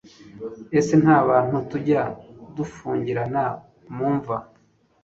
[0.79, 2.01] ese nta bantu tujya
[2.55, 3.43] dufungirana
[3.95, 4.37] mu mva